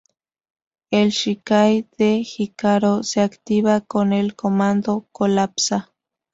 El 0.89 1.11
"shikai" 1.11 1.87
de 1.95 2.25
Hirako 2.27 3.03
se 3.03 3.21
activa 3.21 3.81
con 3.81 4.13
el 4.13 4.35
comando 4.35 5.05
Colapsa. 5.11 5.93